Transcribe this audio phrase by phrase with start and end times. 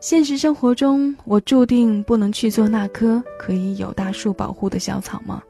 [0.00, 5.40] 现实生活中，我注定不能去做那棵可以有大树保护的小草吗？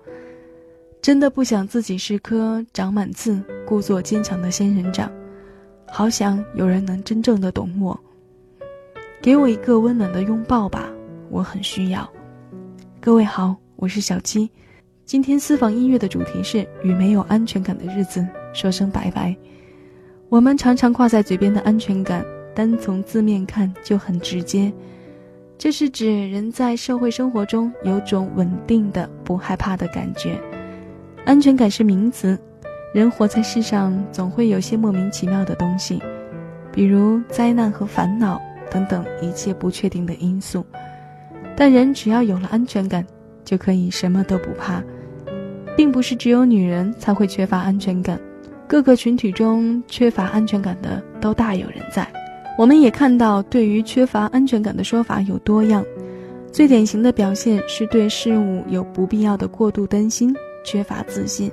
[1.01, 5.11] 真的不想自己是棵长满刺、故作坚强的仙人掌，
[5.87, 7.99] 好想有人能真正的懂我，
[9.23, 10.91] 给我一个温暖的拥抱吧，
[11.31, 12.13] 我很需要。
[13.01, 14.51] 各位好，我是小七，
[15.05, 19.33] 今天私房音乐的主题是与没有安全感的日子说声拜拜。
[20.29, 22.25] 我们常常挂在嘴边的安全感。
[22.53, 24.71] 单从字面看就很直接，
[25.57, 30.37] 这是指人在社会生活中有种稳定的、不害怕的感觉。
[31.25, 32.37] 安全感是名词，
[32.93, 36.03] 人活在世上总会有些莫名其妙的东西，
[36.73, 38.39] 比如灾难和烦恼
[38.71, 40.65] 等等一切不确定的因素。
[41.57, 43.07] 但人只要有了安全感，
[43.45, 44.83] 就可以什么都不怕，
[45.77, 48.19] 并不是只有女人才会缺乏安全感，
[48.67, 52.07] 各个群体中缺乏安全感的都大有人在。
[52.59, 55.85] 我们也看到，对于缺乏安全感的说法有多样，
[56.53, 61.51] 最典型的表现是对事物有不必要的过度担心，缺乏自信，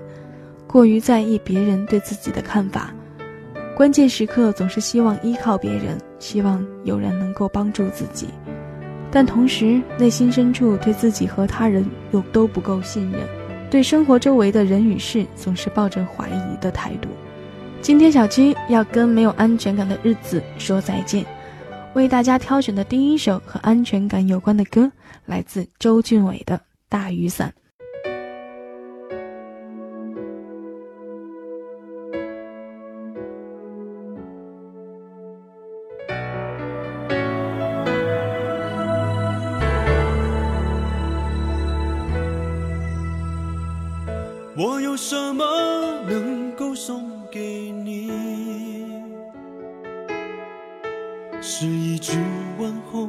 [0.68, 2.94] 过于在意别人对自己的看法，
[3.80, 8.28] 关键时刻总是希望依靠别人，希望有人能够帮助自己，
[9.10, 13.22] 但同时内心深处对自己和他人又都不够信任，
[13.72, 17.08] 对生活周围的人与事总是抱着怀疑的态度。
[17.82, 21.26] 今天小七要跟没有安全感的日子说再见，
[21.94, 24.92] 为大家挑选的第一首和安全感有关的歌，
[25.26, 26.58] 来自周俊伟的
[26.90, 27.48] 《大雨伞》。
[45.02, 45.46] 什么
[46.10, 47.10] 能够送？
[47.32, 48.12] 给你
[51.42, 52.18] 是一句
[52.58, 53.08] 问候，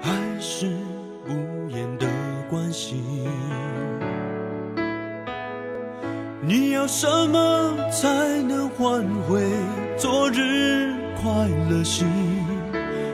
[0.00, 0.10] 还
[0.40, 0.66] 是
[1.28, 2.06] 无言的
[2.50, 3.02] 关心？
[6.40, 9.40] 你要什么才能换回
[9.96, 10.92] 昨日
[11.22, 12.06] 快乐心？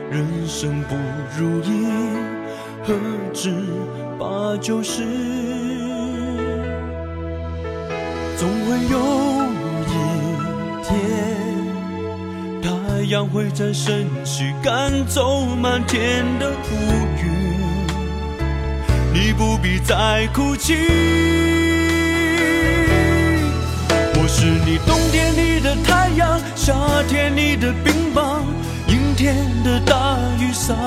[0.09, 0.95] 人生不
[1.39, 1.85] 如意，
[2.83, 2.95] 何
[3.31, 3.53] 止
[4.17, 5.48] 八九十？
[8.39, 8.97] 总会有
[9.83, 9.91] 一。
[10.87, 10.95] 天，
[12.63, 12.69] 太
[13.09, 16.53] 阳会在升起，赶走满天的乌
[17.21, 17.23] 云。
[19.13, 20.73] 你不必再哭泣，
[24.15, 26.73] 我是你冬天里的太阳，夏
[27.09, 28.45] 天里的冰棒，
[28.87, 29.35] 阴天
[29.65, 30.77] 的大雨伞。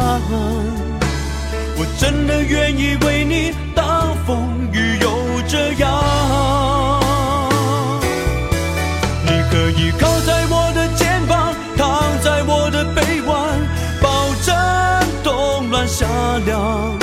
[1.76, 6.81] 我真的愿意为你，挡风雨又这样。
[9.76, 13.60] 依靠在我的肩膀，躺在我的臂弯，
[14.00, 14.54] 保证
[15.22, 16.06] 冬暖夏
[16.44, 16.98] 凉。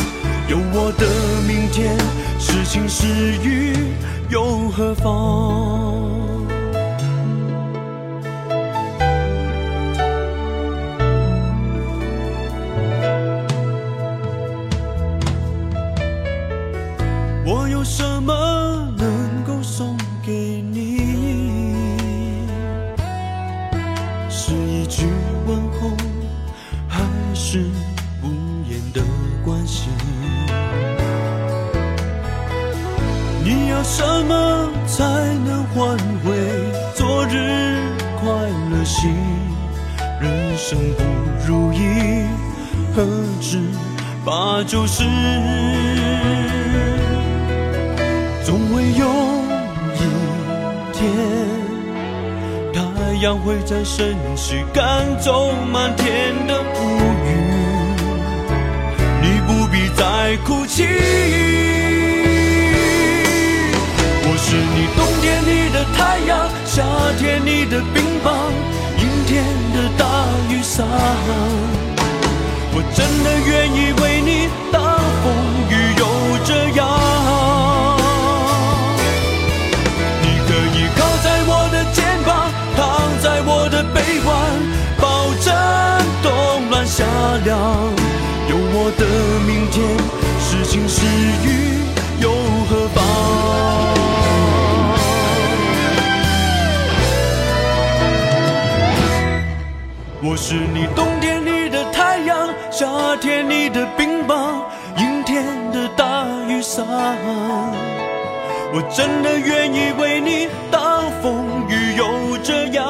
[0.48, 1.06] 有我的
[1.48, 1.98] 明天，
[2.40, 3.06] 是晴是
[3.44, 3.94] 雨
[4.30, 5.94] 又何妨？
[33.92, 35.04] 什么才
[35.46, 36.32] 能换回
[36.94, 37.34] 昨日
[38.22, 38.32] 快
[38.70, 39.16] 乐心？
[40.22, 41.04] 人生不
[41.48, 42.28] 如意，
[42.96, 43.04] 何
[43.42, 43.60] 止
[44.24, 45.04] 八九十？
[48.46, 49.08] 总会有
[49.96, 49.98] 一
[50.94, 51.02] 天，
[52.72, 56.78] 太阳会再升起，赶走满天的乌
[57.26, 57.28] 云。
[59.24, 61.79] 你不必再哭泣。
[64.50, 66.82] 是你冬天里的太阳，夏
[67.20, 68.34] 天里的冰棒，
[68.98, 70.88] 阴天的大雨伞。
[72.74, 74.82] 我真的愿意为你，挡
[75.22, 75.30] 风
[75.70, 76.04] 雨又
[76.44, 76.50] 这
[76.80, 76.82] 样。
[80.24, 82.82] 你可以靠在我的肩膀，躺
[83.22, 84.28] 在我的臂弯，
[84.98, 85.54] 保证
[86.24, 87.06] 冬暖夏
[87.46, 87.54] 凉。
[88.50, 89.06] 有我的
[89.46, 89.78] 明天，
[90.42, 91.06] 是晴是
[91.46, 91.69] 雨
[100.30, 102.86] 我是你冬天里的太阳，夏
[103.16, 104.64] 天里的冰棒，
[104.96, 106.86] 阴天的大雨伞。
[108.72, 112.86] 我真的愿意为你挡风雨，又这样。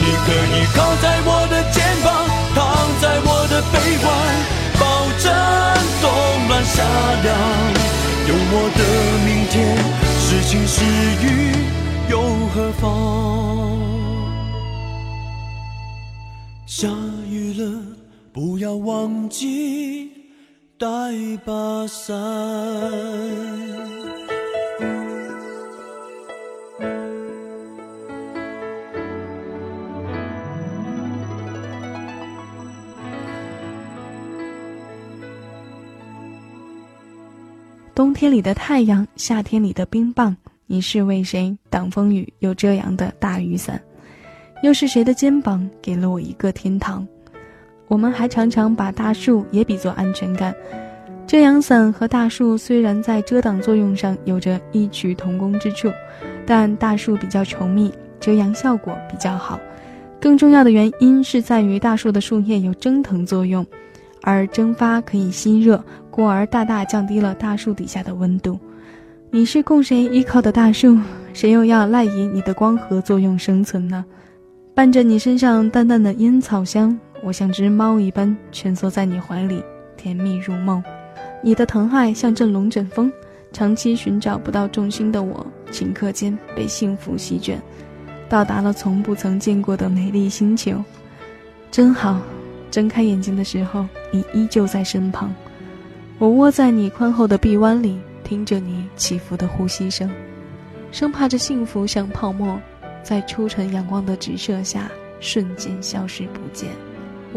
[0.00, 2.08] 你可以靠在我的肩膀，
[2.56, 2.64] 躺
[3.02, 3.76] 在我的臂
[4.06, 4.08] 弯，
[4.80, 5.28] 保证
[6.00, 6.08] 冬
[6.48, 6.80] 暖夏
[7.24, 7.28] 凉。
[8.26, 8.80] 有我的
[9.26, 9.76] 明天，
[10.18, 10.82] 是晴是
[11.22, 11.52] 雨
[12.08, 12.16] 又
[12.54, 13.57] 何妨？
[18.68, 20.10] 要忘记。
[20.76, 20.86] 带
[21.42, 22.14] 把伞。
[37.94, 40.36] 冬天里的太阳，夏天里的冰棒，
[40.66, 42.30] 你是为谁挡风雨？
[42.40, 43.82] 有遮阳的大雨伞，
[44.62, 47.08] 又是谁的肩膀给了我一个天堂？
[47.88, 50.54] 我们还常常把大树也比作安全感。
[51.26, 55.90] 遮阳伞和大树虽然在遮挡作用上有着异曲同工之处，
[56.46, 59.58] 但大树比较稠密，遮阳效果比较好。
[60.20, 63.64] 更重要的原因是在于大树的树叶有蒸腾作用，
[64.22, 68.58] 而蒸发可以吸热，故而大大降低了大树底下的温度。
[69.30, 70.98] 你是供谁依靠的大树？
[71.34, 74.04] 谁又要赖以你的光合作用生存呢？
[74.74, 76.98] 伴着你身上淡淡的烟草香。
[77.22, 79.62] 我像只猫一般蜷缩在你怀里，
[79.96, 80.82] 甜蜜入梦。
[81.42, 83.12] 你的疼爱像阵龙卷风，
[83.52, 87.60] 长期寻找不到重心的我，顷刻间被幸福席卷，
[88.28, 90.82] 到达了从不曾见过的美丽星球。
[91.70, 92.20] 真好，
[92.70, 95.34] 睁开眼睛的时候，你依旧在身旁。
[96.18, 100.10] 我窝在你宽厚的臂弯里，听着你起伏的呼吸声，
[100.90, 102.60] 生怕这幸福像泡沫，
[103.02, 104.90] 在初晨阳光的直射下
[105.20, 106.68] 瞬间消失不见。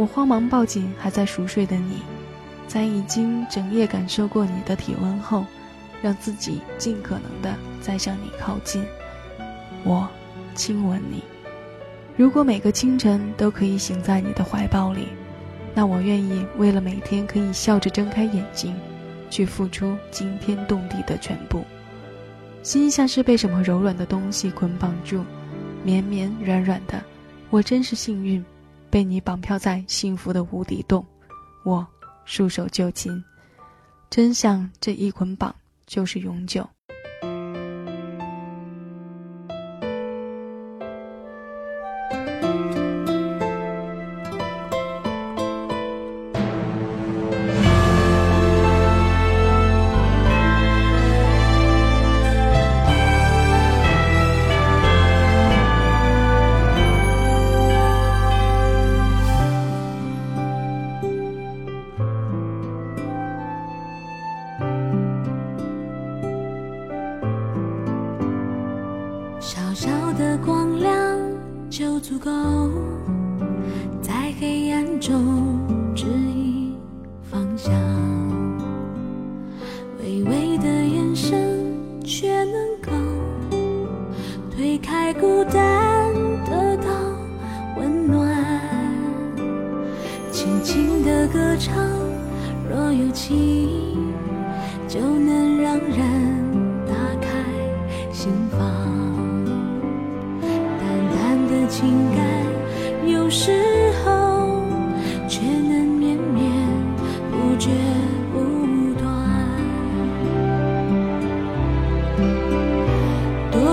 [0.01, 2.01] 我慌忙抱紧还在熟睡的你，
[2.67, 5.45] 在已经整夜感受过你的体温后，
[6.01, 8.83] 让自己尽可能的再向你靠近。
[9.83, 10.09] 我
[10.55, 11.23] 亲吻你。
[12.17, 15.07] 如果每个清晨都可以醒在你的怀抱里，
[15.75, 18.75] 那我愿意为了每天可以笑着睁开眼睛，
[19.29, 21.63] 去付出惊天动地的全部。
[22.63, 25.23] 心像是被什么柔软的东西捆绑住，
[25.83, 26.99] 绵绵软软的。
[27.51, 28.43] 我真是幸运。
[28.91, 31.05] 被你绑票在幸福的无底洞，
[31.63, 31.87] 我
[32.25, 33.23] 束手就擒，
[34.09, 35.55] 真相这一捆绑
[35.87, 36.69] 就是永久。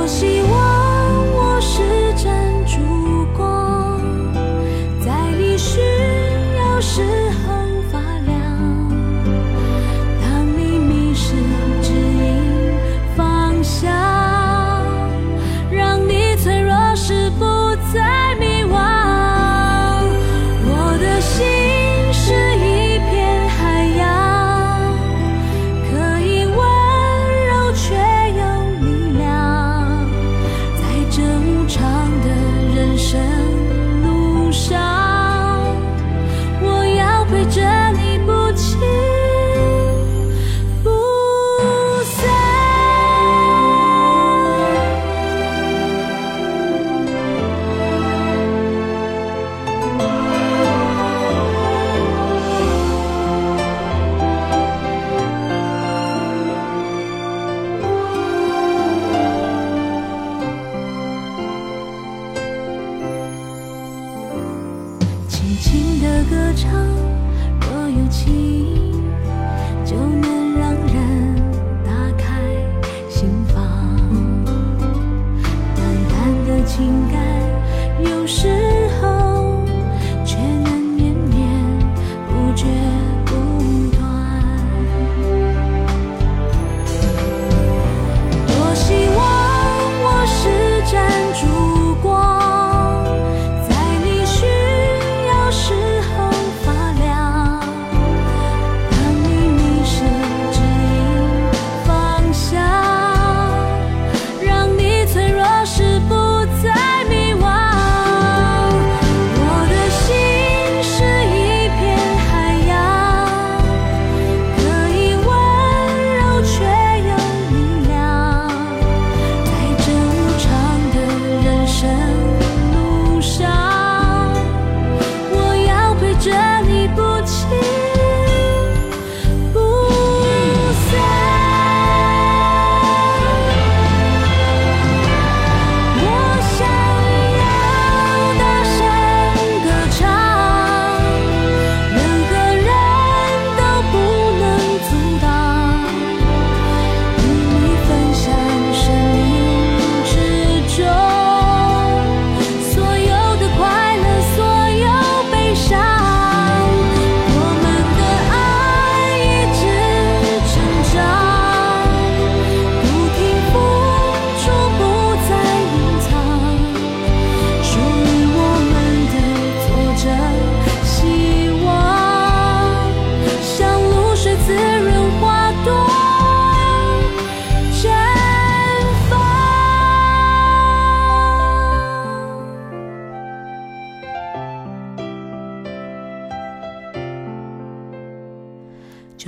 [0.08, 0.37] 让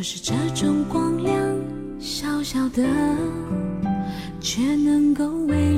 [0.01, 1.37] 就是这种光亮，
[1.99, 2.83] 小小的，
[4.41, 5.70] 却能够为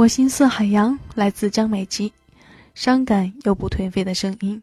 [0.00, 2.10] 我心似海洋，来自张美琪，
[2.72, 4.62] 伤感又不颓废的声音，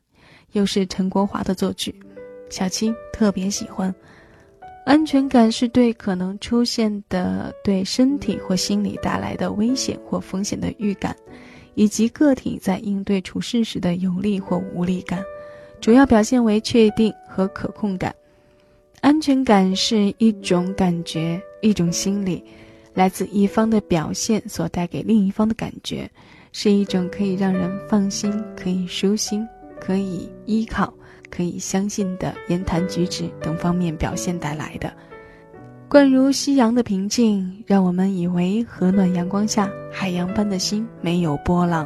[0.53, 1.93] 又是陈国华的作曲，
[2.49, 3.93] 小七特别喜欢。
[4.83, 11.15] 安全感是对可能出现的对身体或心理带来的危险或风险的预感，
[11.75, 15.23] 以及个体在应对处事时的有力或无力感，
[15.79, 18.11] 主要表现为确定和可控感。
[19.01, 22.43] 安全感是一种感觉，一种心理。
[22.97, 26.09] 来自一方的表现所带给另一方的感觉，
[26.51, 29.47] 是一种可以让人放心、可以舒心、
[29.79, 30.91] 可以依靠、
[31.29, 34.91] 可以相信的言谈举止等方面表现带来的。
[35.87, 41.85] 惯如夕阳的平静，让我们以为和暖阳光下海洋般的心没有波浪；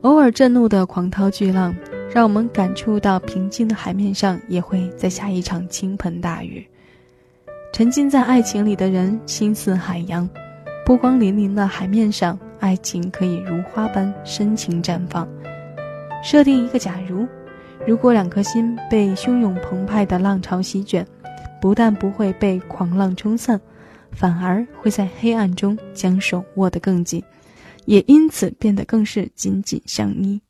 [0.00, 1.76] 偶尔震怒的狂涛巨浪，
[2.10, 6.66] 让我们感触到平静的海面上也会再下一场倾盆大雨。
[7.72, 10.28] 沉浸在爱情里的人心似海洋，
[10.84, 15.28] 波光粼粼的海面上，爱情可以如花般深情绽放。
[16.24, 17.26] 设定一个假如，
[17.86, 21.06] 如果两颗心被汹涌澎湃的浪潮席卷，
[21.60, 23.60] 不但不会被狂浪冲散，
[24.10, 27.22] 反而会在黑暗中将手握得更紧，
[27.84, 30.40] 也因此变得更是紧紧相依。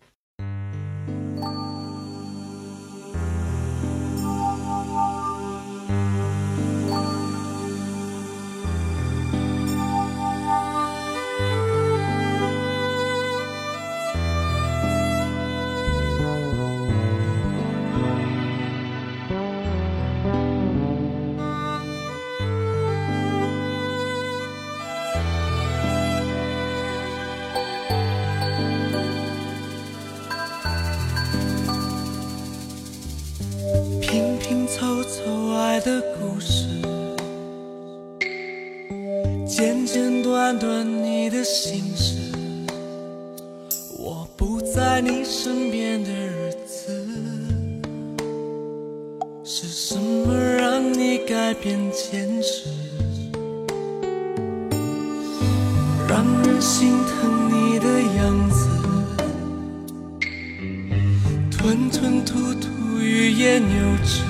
[61.98, 64.22] 吞吞吐吐，欲言又止。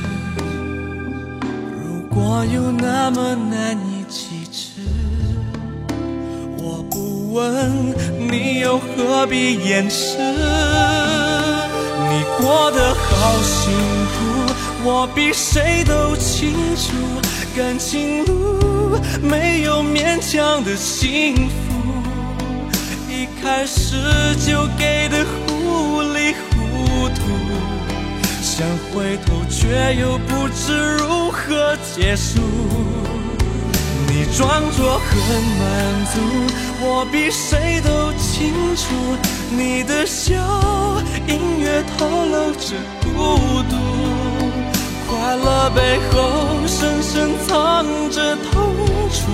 [1.76, 4.80] 如果有那么难以启齿，
[6.56, 10.16] 我不问，你又何必掩饰？
[12.08, 13.70] 你过得好辛
[14.14, 14.18] 苦，
[14.84, 16.94] 我比谁都清楚。
[17.54, 21.50] 感情路没有勉强的幸福，
[23.10, 23.94] 一开始
[24.46, 26.47] 就给的糊里糊。
[28.58, 32.40] 想回头，却又不知如何结束。
[34.08, 36.18] 你装作很满足，
[36.80, 39.16] 我比谁都清楚。
[39.56, 40.34] 你的笑
[41.28, 42.74] 隐约透露着
[43.04, 43.76] 孤独，
[45.08, 48.74] 快乐背后深深藏着痛
[49.12, 49.30] 楚。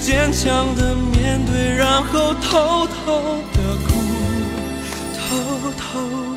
[0.00, 3.88] 坚强的面对，然后偷偷的哭，
[5.14, 6.29] 偷偷。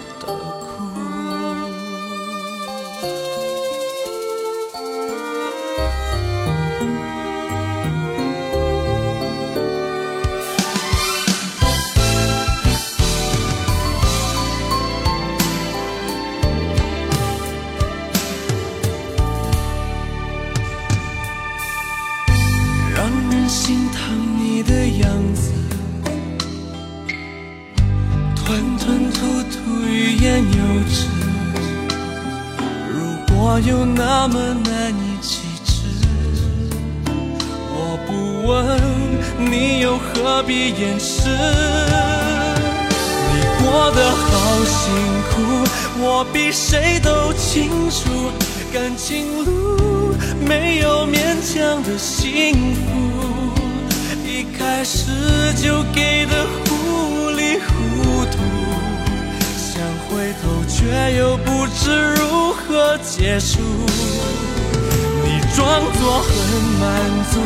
[40.45, 41.29] 必掩饰？
[43.31, 44.91] 你过得好辛
[45.29, 45.33] 苦，
[45.99, 48.31] 我比谁都清楚。
[48.73, 52.81] 感情路没有勉强的幸福，
[54.25, 55.07] 一开始
[55.61, 58.37] 就给的糊里糊涂，
[59.55, 63.59] 想回头却又不知如何结束。
[65.55, 66.29] 装作很
[66.79, 66.83] 满
[67.31, 67.39] 足，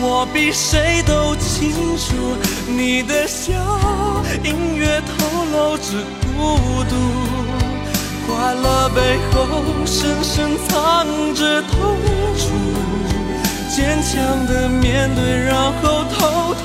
[0.00, 2.36] 我比谁都清楚。
[2.68, 3.54] 你的笑
[4.44, 5.14] 隐约透
[5.52, 6.04] 露着
[6.36, 6.94] 孤独，
[8.26, 9.34] 快乐背后
[9.86, 11.96] 深深藏着痛
[12.36, 12.44] 楚。
[13.74, 16.64] 坚强的面对，然后偷偷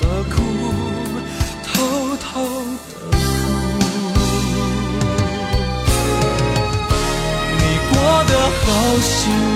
[0.00, 0.02] 的
[0.34, 0.34] 哭，
[1.64, 3.16] 偷偷的哭。
[7.58, 7.60] 你
[7.90, 7.94] 过
[8.28, 8.64] 得好
[9.00, 9.10] 辛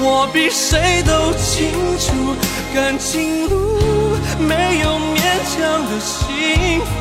[0.00, 2.34] 我比谁都清楚，
[2.74, 5.16] 感情路没有勉
[5.48, 5.56] 强
[5.88, 6.92] 的幸福，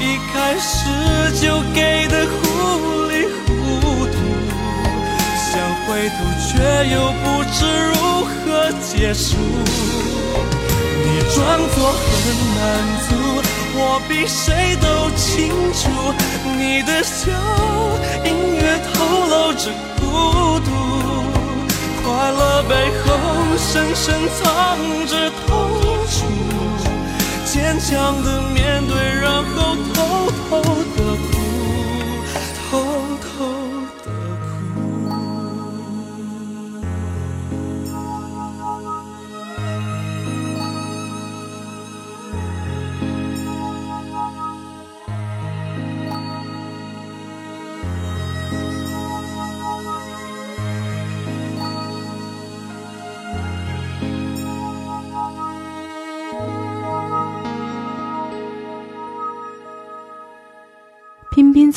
[0.00, 0.02] 一
[0.32, 0.68] 开始
[1.40, 2.36] 就给的糊
[3.08, 3.12] 里
[3.46, 3.48] 糊
[4.06, 4.14] 涂，
[5.40, 5.52] 想
[5.86, 6.50] 回头却
[6.92, 8.36] 又不知如何
[8.80, 9.36] 结束。
[11.02, 11.38] 你装
[11.74, 12.12] 作很
[12.56, 12.58] 满
[13.08, 13.08] 足，
[13.74, 13.78] 我
[14.08, 15.80] 比谁都清楚，
[16.58, 17.32] 你的笑
[18.24, 18.92] 隐约透
[19.26, 20.00] 露着孤
[20.60, 20.68] 独。
[22.10, 23.06] 快乐背后
[23.56, 25.48] 深深藏着痛
[26.10, 26.26] 楚，
[27.44, 30.60] 坚强的面对，然后偷偷
[30.96, 31.39] 的哭，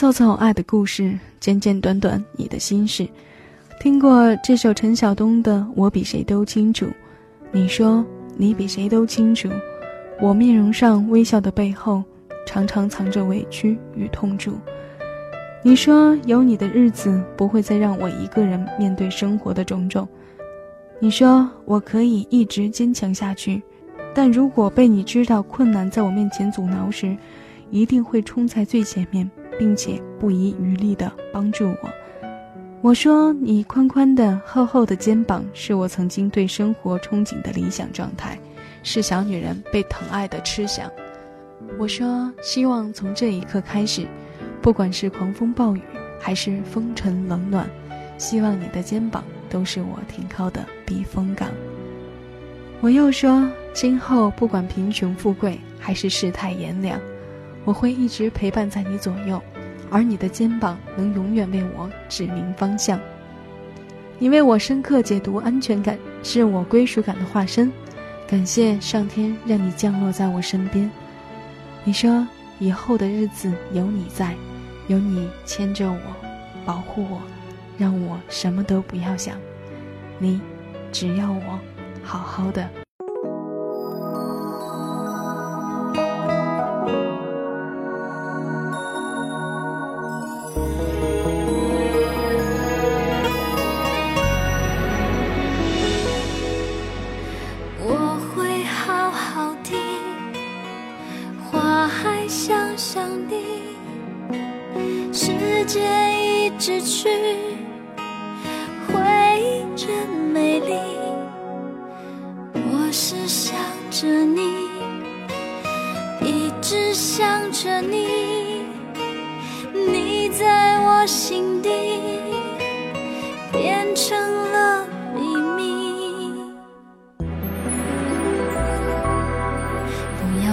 [0.04, 3.08] 凑凑爱的故事，简简短短你的心事。
[3.80, 6.86] 听过这首陈晓东的《我比谁都清楚》，
[7.54, 8.04] 你说
[8.36, 9.48] 你比谁都清楚，
[10.20, 12.04] 我面容上微笑的背后，
[12.46, 14.52] 常常藏着委屈与痛楚。
[15.64, 20.06] 你说有你的日子不会再让我一个人面对生活的种种。
[21.00, 23.64] 你说我可以一直坚强下去，
[24.14, 27.16] 但如果被你知道困难在我面前阻挠时，
[27.72, 29.32] 一定会冲在最前面。
[29.58, 31.90] 并且不遗余力地帮助我。
[32.82, 38.38] 我说：“你宽宽的、厚厚的肩膀，是我曾经对生活憧憬的理想状态，
[38.84, 40.92] 是小女人被疼爱的痴想。”
[41.80, 44.06] 我说：“希望从这一刻开始，
[44.62, 45.82] 不管是狂风暴雨，
[46.20, 47.70] 还是风尘冷暖，
[48.18, 51.48] 希望你的肩膀都是我停靠的避风港。”
[52.82, 57.00] 我又说：“今后不管贫穷富贵，还是世态炎凉。”
[57.66, 59.42] 我会一直陪伴在你左右，
[59.90, 63.00] 而你的肩膀能永远为我指明方向。
[64.20, 67.72] 你为我深刻解读安全感，是我归属感的化身。
[68.28, 70.90] 感谢上天让你降落在我身边。
[71.84, 72.26] 你说
[72.60, 74.34] 以后的日子有你在，
[74.88, 76.16] 有你牵着我，
[76.66, 77.22] 保护我，
[77.78, 79.38] 让我什么都不要想。
[80.20, 80.40] 你
[80.92, 81.60] 只要我
[82.02, 82.83] 好好的。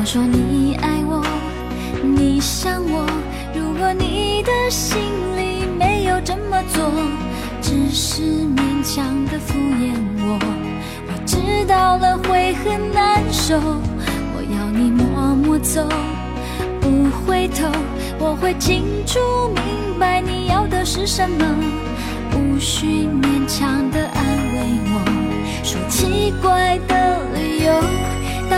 [0.05, 1.23] 说你爱我，
[2.03, 3.07] 你想我。
[3.55, 4.99] 如果你的心
[5.37, 6.91] 里没有这么做，
[7.63, 10.39] 只是勉强的敷衍我，
[11.07, 13.57] 我知道了会很难受。
[13.57, 15.87] 我要你默默走，
[16.81, 17.69] 不回头。
[18.19, 19.21] 我会清楚
[19.55, 21.47] 明白你要的是什么，
[22.35, 24.61] 无需勉强的安慰
[24.93, 27.00] 我，说奇怪的。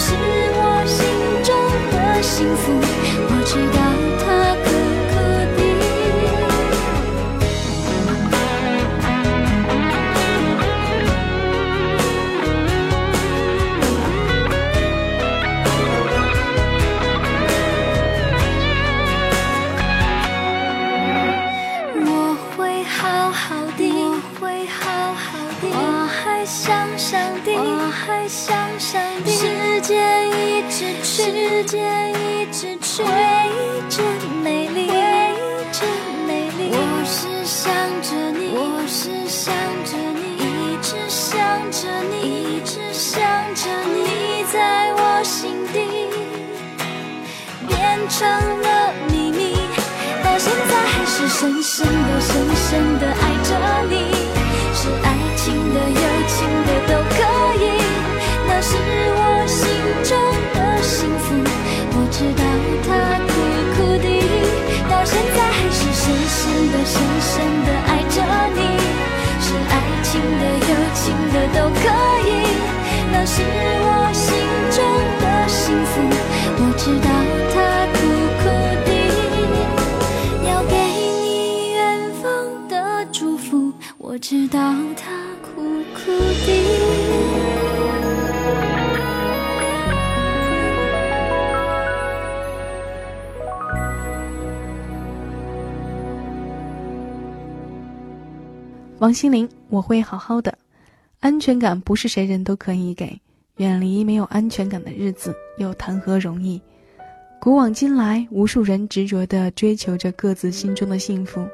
[0.00, 1.04] 是我心
[1.44, 1.54] 中
[1.92, 2.72] 的幸福。
[3.28, 3.89] 我知道
[31.70, 34.04] 时间一直去，回忆真
[34.42, 35.86] 美丽，回忆真
[36.26, 36.68] 美丽。
[36.72, 39.54] 我是想着你，我是想
[39.84, 41.38] 着你，一直想
[41.70, 43.22] 着你，一直想
[43.54, 46.10] 着你，在我心底
[47.68, 47.78] 变
[48.08, 48.26] 成
[48.62, 49.54] 了秘密。
[50.24, 53.54] 到现在还是深深的、深深的爱着
[53.88, 54.10] 你，
[54.74, 56.59] 是爱情的、友情
[73.40, 73.46] 是
[73.82, 74.28] 我心
[74.70, 74.78] 中
[75.20, 75.92] 的幸福。
[76.62, 77.08] 我知道
[77.52, 77.56] 它
[77.94, 77.98] 苦
[78.40, 78.44] 苦
[78.84, 78.90] 的，
[80.48, 80.74] 要给
[81.22, 81.78] 你远
[82.22, 82.24] 方
[82.68, 82.72] 的
[83.12, 83.72] 祝福。
[83.98, 84.58] 我知道
[84.96, 85.10] 它
[85.42, 85.62] 苦
[85.94, 86.48] 苦的。
[98.98, 100.58] 王心凌，我会好好的。
[101.20, 103.18] 安全感不是谁人都可以给，
[103.60, 106.58] 远离没有安全感的日子又谈何容易？
[107.38, 111.46] 古往今来，无数人执着地追求着各自心中的幸福。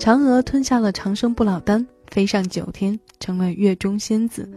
[0.00, 4.50] 嫦娥吞下了长生不老丹，飞上九天，成了月中仙子。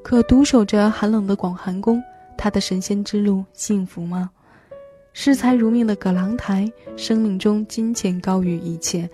[0.00, 2.00] 可独守着寒冷的广寒宫，
[2.38, 4.30] 她的神仙之路幸福吗？
[5.12, 9.10] 视财如命的葛朗台，生命中金钱高于一切。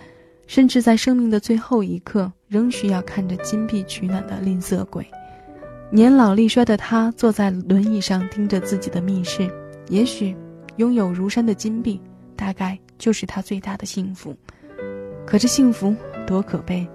[0.46, 5.06] 甚至在生命的最后一刻，仍需要看着金币取暖的吝啬鬼。
[5.90, 9.50] 年老力衰的他坐在轮椅上，盯着自己的密室。
[9.88, 10.36] 也许，
[10.76, 11.98] 拥有如山的金币，
[12.36, 14.36] 大概就是他最大的幸福。
[15.26, 15.96] 可这幸福
[16.26, 16.86] 多可悲！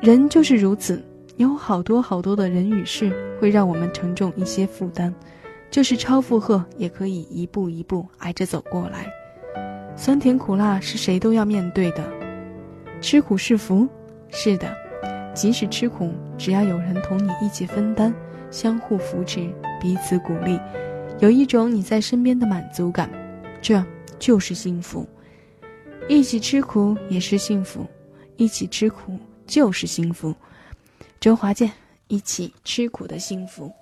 [0.00, 1.04] 人就是如此，
[1.36, 5.14] 有好多好多的人与事，会让我们承重一些负担。
[5.70, 9.06] 就是超负荷，也可以一步一步挨着走过来。
[9.94, 12.02] 酸甜苦辣是谁都要面对的，
[13.02, 13.86] 吃苦是福，
[14.30, 14.74] 是的。
[15.34, 18.14] 即使吃苦，只要有人同你一起分担，
[18.50, 20.60] 相互扶持，彼此鼓励，
[21.20, 23.10] 有一种你在身边的满足感，
[23.60, 23.84] 这
[24.18, 25.06] 就是幸福。
[26.08, 27.86] 一起吃苦也是幸福，
[28.36, 30.34] 一起吃苦就是幸福。
[31.20, 31.70] 周华健，
[32.08, 33.72] 一起吃苦的幸福。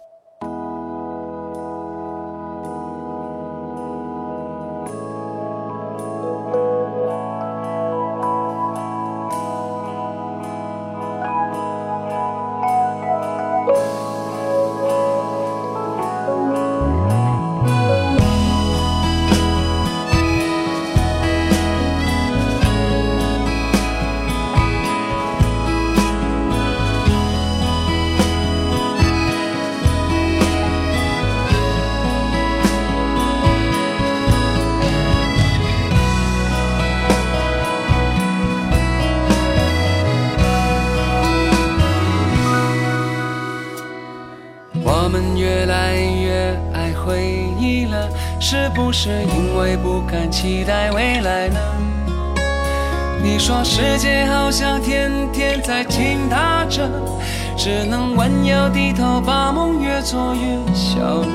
[57.62, 61.26] 只能弯腰低头，把梦越做越小了。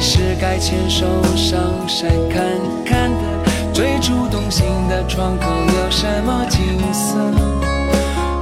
[0.00, 1.04] 是该牵手
[1.36, 2.42] 上山看
[2.82, 7.18] 看的，最初动心的窗口有什么景色？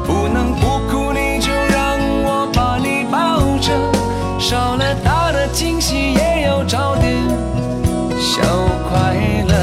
[0.07, 3.73] 不能不哭，你就让我把你抱着，
[4.39, 7.13] 少了大的惊喜，也要找点。
[8.17, 8.43] 小
[8.89, 9.17] 快
[9.49, 9.55] 乐，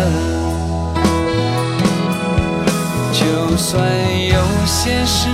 [3.14, 3.82] 就算
[4.28, 5.30] 有些事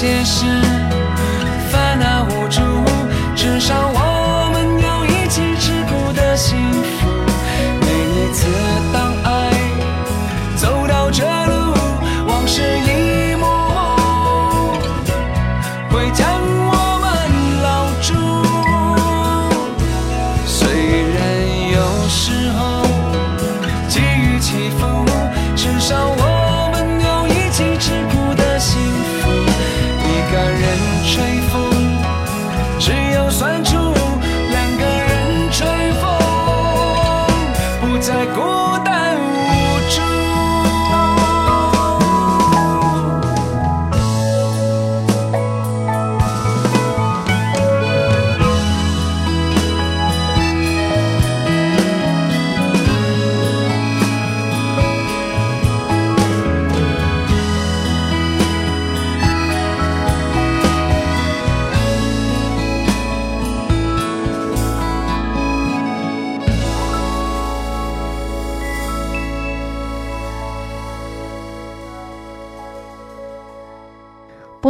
[0.00, 0.79] 些事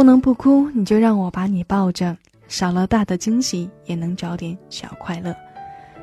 [0.01, 5.31] 不能不哭，你就让我把你抱着，少了大的惊喜，也能找点小快乐。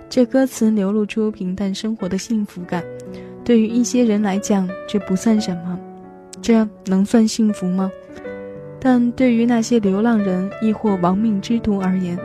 [0.08, 2.84] 这歌词流露出平淡生活的幸福感，
[3.44, 5.76] 对于一些人来讲，这不算什么，
[6.40, 7.90] 这能算幸福吗？
[8.78, 12.16] 但对于那些流浪人亦或亡命之徒而言，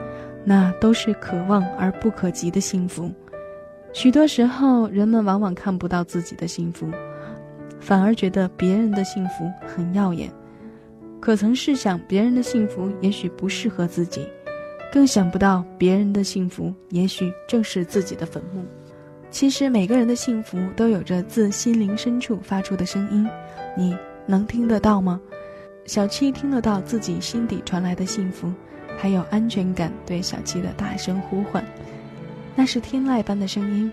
[0.46, 3.12] 那都是可望而不可及的幸福。
[3.94, 6.88] 许多时候，人们往往看不到自己的幸福，
[7.80, 10.32] 反而觉得别人的幸福很耀眼。
[11.24, 14.28] 可曾试想，别人的幸福也许不适合自己？
[14.92, 18.62] 更想不到，别人的幸福也许正是自己的坟墓。
[19.32, 23.26] 其实，每个人的幸福都有着自心灵深处发出的声音，
[23.78, 25.18] 你能听得到吗？
[25.86, 28.52] 小七听得到自己心底传来的幸福，
[28.98, 31.64] 还有安全感对小七的大声呼唤，
[32.54, 33.90] 那是天籁般的声音，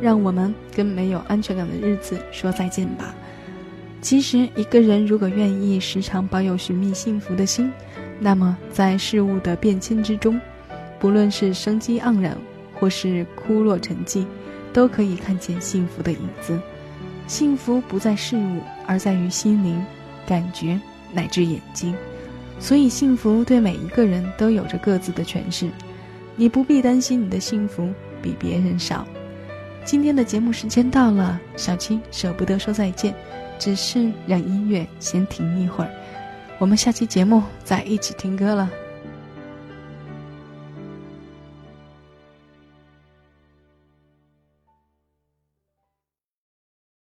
[0.00, 3.12] 让我们跟没有安全感的日子说再见吧。
[4.00, 7.70] 其实，一个人如果愿意时常保有寻觅幸福的心。
[8.18, 10.40] 那么，在事物的变迁之中，
[10.98, 12.36] 不论是生机盎然，
[12.74, 14.24] 或是枯落沉寂，
[14.72, 16.58] 都可以看见幸福的影子。
[17.26, 19.82] 幸福不在事物，而在于心灵、
[20.26, 20.80] 感觉
[21.12, 21.94] 乃至眼睛。
[22.58, 25.70] 所以，幸福对每一个人都有着各自的诠释。
[26.36, 27.90] 你不必担心你的幸福
[28.22, 29.06] 比别人少。
[29.84, 33.14] 今天的节目时间到了，小七舍不得说再见，
[33.60, 35.90] 只是让音乐先停一会儿。
[36.58, 38.68] 我们下期节目再一起听歌了。